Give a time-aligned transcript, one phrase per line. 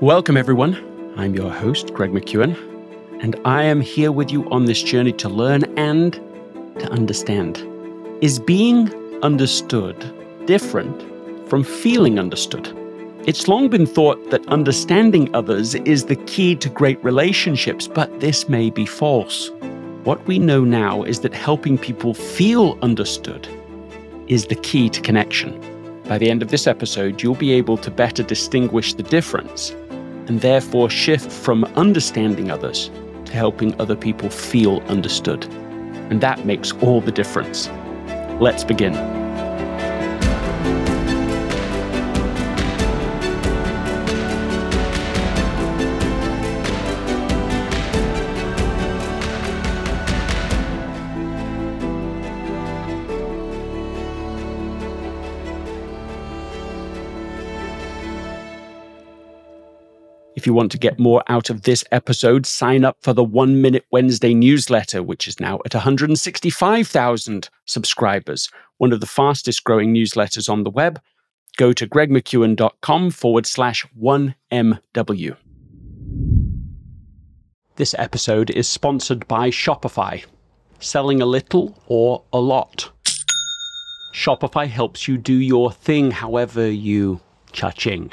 [0.00, 0.74] Welcome, everyone.
[1.16, 2.56] I'm your host, Greg McKeown,
[3.22, 6.14] and I am here with you on this journey to learn and
[6.80, 7.64] to understand.
[8.20, 8.92] Is being
[9.22, 9.96] understood
[10.46, 12.76] different from feeling understood?
[13.28, 18.48] It's long been thought that understanding others is the key to great relationships, but this
[18.48, 19.52] may be false.
[20.02, 23.46] What we know now is that helping people feel understood
[24.26, 25.60] is the key to connection.
[26.08, 29.72] By the end of this episode, you'll be able to better distinguish the difference
[30.26, 32.90] and therefore shift from understanding others
[33.26, 35.44] to helping other people feel understood.
[36.10, 37.68] And that makes all the difference.
[38.40, 39.23] Let's begin.
[60.44, 63.62] If you want to get more out of this episode, sign up for the One
[63.62, 70.50] Minute Wednesday newsletter, which is now at 165,000 subscribers, one of the fastest growing newsletters
[70.50, 71.00] on the web.
[71.56, 75.34] Go to gregmckeown.com forward slash 1MW.
[77.76, 80.26] This episode is sponsored by Shopify.
[80.78, 82.90] Selling a little or a lot.
[84.14, 87.18] Shopify helps you do your thing however you
[87.52, 88.12] cha-ching.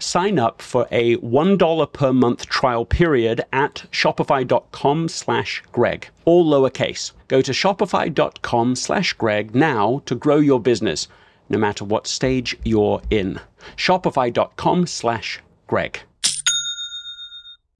[0.00, 7.12] sign up for a $1 per month trial period at shopify.com slash greg all lowercase.
[7.28, 11.08] Go to shopify.com slash greg now to grow your business
[11.48, 13.40] no matter what stage you're in.
[13.76, 16.00] Shopify.com slash greg.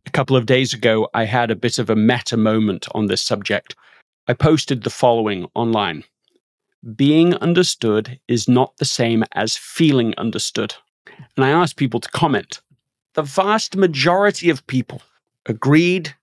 [0.07, 3.23] A couple of days ago i had a bit of a meta moment on this
[3.23, 3.77] subject.
[4.27, 6.05] I posted the following online.
[6.97, 10.75] Being understood is not the same as feeling understood
[11.37, 12.61] and I asked people to comment.
[13.15, 15.03] The vast majority of people
[15.47, 16.15] agreed,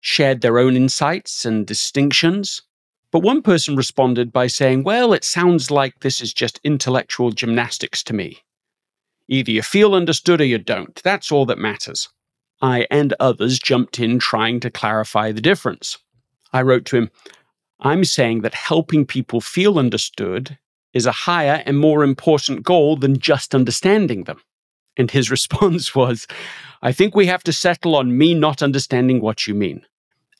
[0.00, 2.62] shared their own insights and distinctions.
[3.10, 8.02] But one person responded by saying, Well, it sounds like this is just intellectual gymnastics
[8.04, 8.38] to me.
[9.28, 11.00] Either you feel understood or you don't.
[11.02, 12.08] That's all that matters.
[12.62, 15.98] I and others jumped in trying to clarify the difference.
[16.52, 17.10] I wrote to him,
[17.80, 20.58] I'm saying that helping people feel understood
[20.96, 24.40] is a higher and more important goal than just understanding them.
[24.96, 26.26] And his response was,
[26.80, 29.84] I think we have to settle on me not understanding what you mean.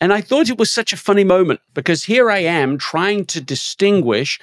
[0.01, 3.41] And I thought it was such a funny moment because here I am trying to
[3.41, 4.41] distinguish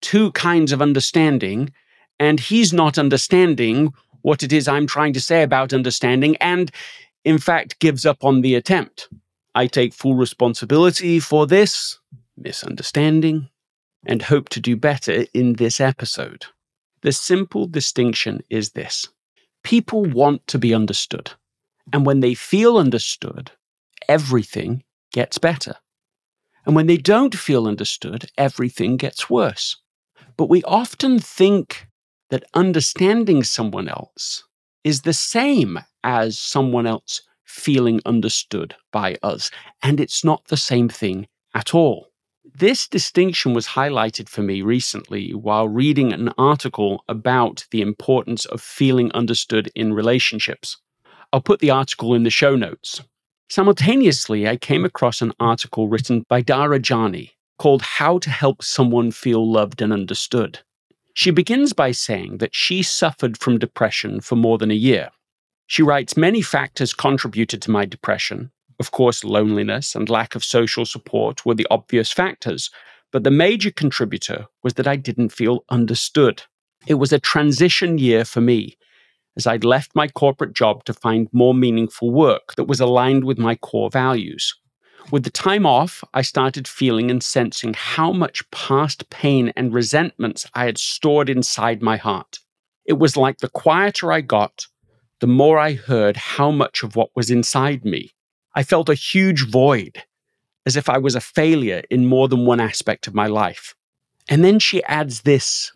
[0.00, 1.72] two kinds of understanding,
[2.20, 6.70] and he's not understanding what it is I'm trying to say about understanding, and
[7.24, 9.08] in fact gives up on the attempt.
[9.54, 11.98] I take full responsibility for this
[12.36, 13.48] misunderstanding,
[14.06, 16.46] and hope to do better in this episode.
[17.02, 19.08] The simple distinction is this
[19.62, 21.32] people want to be understood.
[21.92, 23.50] And when they feel understood,
[24.08, 25.74] everything gets better.
[26.64, 29.76] And when they don't feel understood, everything gets worse.
[30.36, 31.86] But we often think
[32.30, 34.44] that understanding someone else
[34.84, 39.50] is the same as someone else feeling understood by us.
[39.82, 42.08] And it's not the same thing at all.
[42.54, 48.60] This distinction was highlighted for me recently while reading an article about the importance of
[48.62, 50.78] feeling understood in relationships.
[51.32, 53.02] I'll put the article in the show notes.
[53.48, 59.10] Simultaneously, I came across an article written by Dara Jani called How to Help Someone
[59.10, 60.60] Feel Loved and Understood.
[61.14, 65.10] She begins by saying that she suffered from depression for more than a year.
[65.66, 68.50] She writes Many factors contributed to my depression.
[68.78, 72.70] Of course, loneliness and lack of social support were the obvious factors,
[73.10, 76.42] but the major contributor was that I didn't feel understood.
[76.86, 78.76] It was a transition year for me,
[79.36, 83.38] as I'd left my corporate job to find more meaningful work that was aligned with
[83.38, 84.54] my core values.
[85.10, 90.46] With the time off, I started feeling and sensing how much past pain and resentments
[90.54, 92.40] I had stored inside my heart.
[92.84, 94.66] It was like the quieter I got,
[95.20, 98.12] the more I heard how much of what was inside me.
[98.56, 100.02] I felt a huge void,
[100.64, 103.74] as if I was a failure in more than one aspect of my life.
[104.30, 105.70] And then she adds this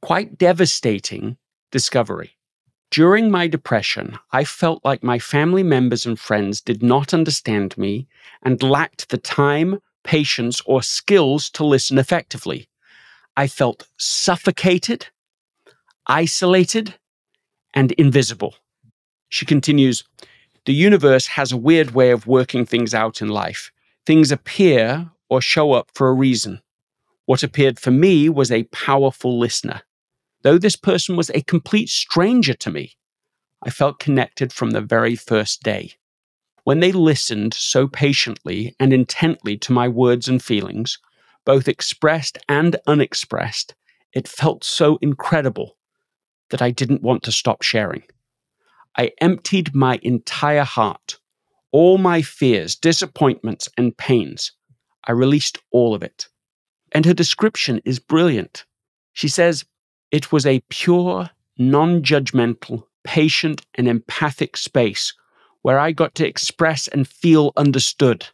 [0.00, 1.36] quite devastating
[1.72, 2.36] discovery.
[2.92, 8.06] During my depression, I felt like my family members and friends did not understand me
[8.44, 12.68] and lacked the time, patience, or skills to listen effectively.
[13.36, 15.08] I felt suffocated,
[16.06, 16.94] isolated,
[17.74, 18.54] and invisible.
[19.28, 20.04] She continues
[20.66, 23.72] The universe has a weird way of working things out in life.
[24.04, 26.60] Things appear or show up for a reason.
[27.24, 29.82] What appeared for me was a powerful listener.
[30.42, 32.96] Though this person was a complete stranger to me,
[33.62, 35.94] I felt connected from the very first day.
[36.64, 40.98] When they listened so patiently and intently to my words and feelings,
[41.44, 43.74] both expressed and unexpressed,
[44.12, 45.76] it felt so incredible
[46.50, 48.02] that I didn't want to stop sharing.
[48.96, 51.18] I emptied my entire heart,
[51.72, 54.52] all my fears, disappointments, and pains.
[55.06, 56.28] I released all of it.
[56.92, 58.64] And her description is brilliant.
[59.12, 59.64] She says,
[60.10, 65.14] It was a pure, non judgmental, patient, and empathic space
[65.62, 68.26] where I got to express and feel understood.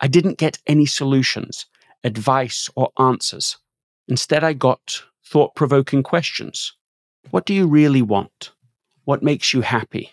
[0.00, 1.66] I didn't get any solutions,
[2.04, 3.58] advice, or answers.
[4.08, 6.72] Instead, I got thought provoking questions.
[7.30, 8.52] What do you really want?
[9.10, 10.12] What makes you happy?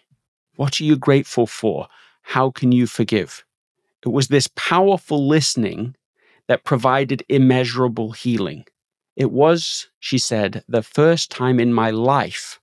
[0.56, 1.88] What are you grateful for?
[2.24, 3.46] How can you forgive?
[4.04, 5.96] It was this powerful listening
[6.48, 8.66] that provided immeasurable healing.
[9.16, 12.60] It was, she said, the first time in my life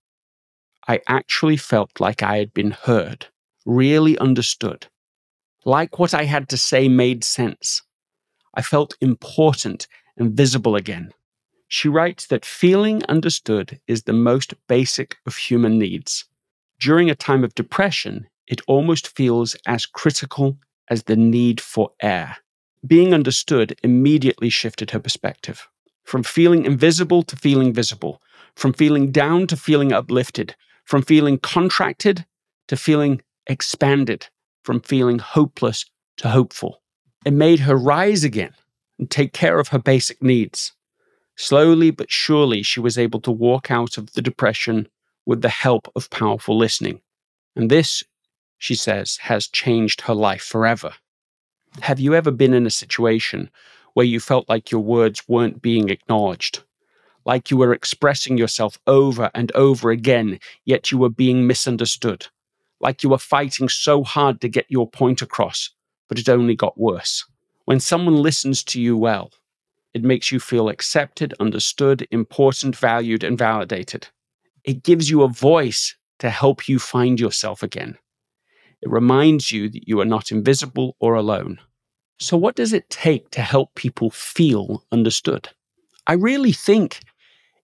[0.89, 3.29] I actually felt like I had been heard,
[3.65, 4.89] really understood.
[5.65, 7.81] Like what I had to say made sense.
[8.55, 11.13] I felt important and visible again.
[11.69, 16.25] She writes that feeling understood is the most basic of human needs.
[16.79, 20.59] During a time of depression, it almost feels as critical
[20.89, 22.37] as the need for air.
[22.87, 25.69] Being understood immediately shifted her perspective
[26.05, 28.21] from feeling invisible to feeling visible,
[28.55, 32.27] from feeling down to feeling uplifted, from feeling contracted
[32.69, 34.29] to feeling expanded,
[34.63, 35.87] from feeling hopeless
[36.19, 36.83] to hopeful.
[37.25, 38.53] It made her rise again
[38.99, 40.73] and take care of her basic needs.
[41.37, 44.89] Slowly but surely, she was able to walk out of the depression
[45.27, 47.01] with the help of powerful listening.
[47.57, 48.05] And this,
[48.59, 50.93] she says, has changed her life forever.
[51.81, 53.51] Have you ever been in a situation
[53.95, 56.63] where you felt like your words weren't being acknowledged?
[57.25, 62.27] Like you were expressing yourself over and over again, yet you were being misunderstood?
[62.81, 65.71] Like you were fighting so hard to get your point across,
[66.09, 67.25] but it only got worse?
[67.65, 69.33] When someone listens to you well,
[69.95, 74.09] it makes you feel accepted, understood, important, valued, and validated.
[74.65, 77.97] It gives you a voice to help you find yourself again.
[78.83, 81.61] It reminds you that you are not invisible or alone.
[82.19, 85.49] So, what does it take to help people feel understood?
[86.07, 87.01] I really think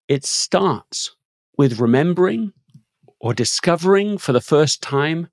[0.09, 1.14] it starts
[1.59, 2.52] with remembering
[3.21, 5.28] or discovering for the first time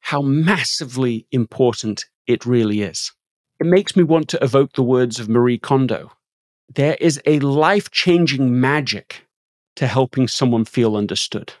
[0.00, 3.12] how massively important it really is.
[3.60, 6.12] It makes me want to evoke the words of Marie Kondo
[6.74, 9.26] there is a life changing magic
[9.76, 11.52] to helping someone feel understood.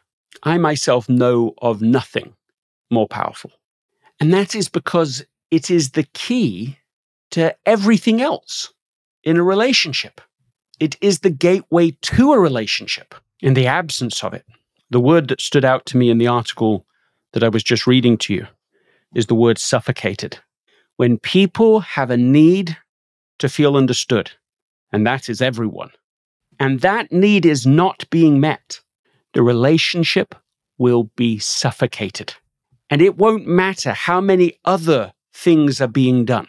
[0.42, 2.34] I myself know of nothing
[2.90, 3.50] more powerful.
[4.20, 6.78] And that is because it is the key
[7.30, 8.72] to everything else
[9.24, 10.20] in a relationship.
[10.80, 14.44] It is the gateway to a relationship in the absence of it.
[14.90, 16.86] The word that stood out to me in the article
[17.32, 18.46] that I was just reading to you
[19.14, 20.38] is the word suffocated.
[20.96, 22.76] When people have a need
[23.38, 24.30] to feel understood,
[24.92, 25.90] and that is everyone,
[26.58, 28.80] and that need is not being met,
[29.32, 30.34] the relationship
[30.78, 32.34] will be suffocated.
[32.90, 36.48] And it won't matter how many other things are being done.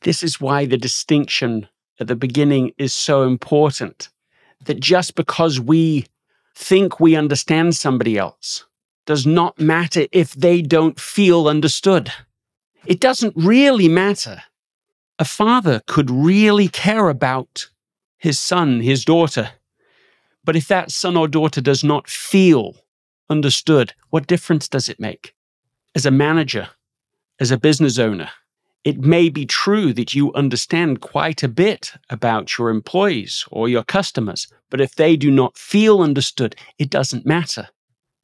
[0.00, 1.68] This is why the distinction
[2.00, 4.08] at the beginning is so important.
[4.64, 6.06] That just because we
[6.56, 8.66] think we understand somebody else
[9.06, 12.12] does not matter if they don't feel understood.
[12.84, 14.42] It doesn't really matter
[15.18, 17.68] a father could really care about
[18.18, 19.50] his son, his daughter,
[20.44, 22.76] But if that son or daughter does not feel
[23.28, 25.34] understood, what difference does it make?
[25.94, 26.70] As a manager,
[27.38, 28.30] as a business owner,
[28.84, 33.84] it may be true that you understand quite a bit about your employees or your
[33.84, 37.68] customers, but if they do not feel understood, it doesn't matter.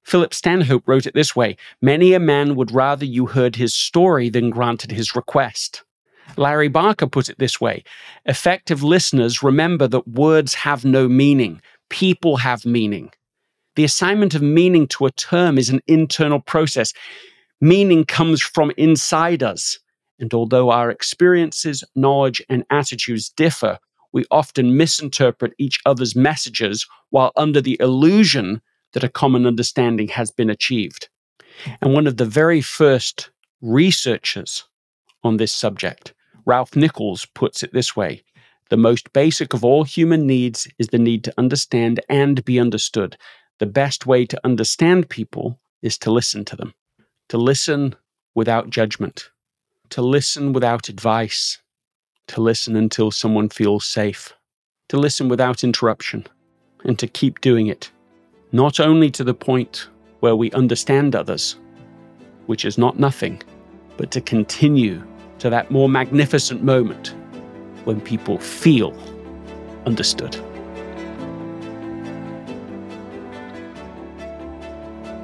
[0.04, 4.30] Philip Stanhope wrote it this way Many a man would rather you heard his story
[4.30, 5.82] than granted his request.
[6.36, 7.84] Larry Barker put it this way
[8.26, 13.10] Effective listeners remember that words have no meaning, people have meaning.
[13.76, 16.92] The assignment of meaning to a term is an internal process.
[17.60, 19.78] Meaning comes from inside us.
[20.18, 23.78] And although our experiences, knowledge, and attitudes differ,
[24.12, 28.60] we often misinterpret each other's messages while under the illusion
[28.92, 31.08] that a common understanding has been achieved.
[31.80, 34.64] And one of the very first researchers
[35.24, 36.14] on this subject,
[36.44, 38.22] Ralph Nichols, puts it this way
[38.70, 43.16] The most basic of all human needs is the need to understand and be understood.
[43.58, 46.74] The best way to understand people is to listen to them,
[47.28, 47.94] to listen
[48.34, 49.30] without judgment.
[49.90, 51.60] To listen without advice,
[52.28, 54.32] to listen until someone feels safe,
[54.88, 56.26] to listen without interruption,
[56.84, 57.90] and to keep doing it,
[58.50, 59.88] not only to the point
[60.20, 61.56] where we understand others,
[62.46, 63.42] which is not nothing,
[63.96, 65.02] but to continue
[65.38, 67.14] to that more magnificent moment
[67.84, 68.94] when people feel
[69.86, 70.34] understood.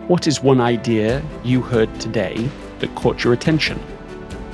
[0.09, 2.51] What is one idea you heard today
[2.81, 3.79] that caught your attention?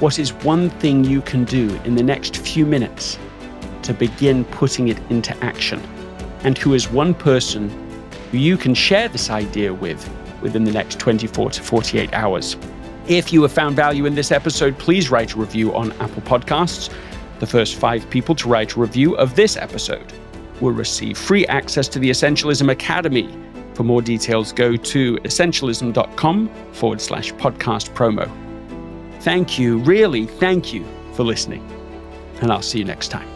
[0.01, 3.19] What is one thing you can do in the next few minutes
[3.83, 5.81] to begin putting it into action?
[6.41, 7.71] And who is one person
[8.31, 10.07] who you can share this idea with
[10.43, 12.57] within the next 24 to 48 hours?
[13.09, 16.93] If you have found value in this episode, please write a review on Apple Podcasts.
[17.39, 20.13] The first five people to write a review of this episode
[20.61, 23.33] will receive free access to the Essentialism Academy.
[23.75, 28.29] For more details, go to essentialism.com forward slash podcast promo.
[29.23, 31.65] Thank you, really, thank you for listening.
[32.41, 33.36] And I'll see you next time.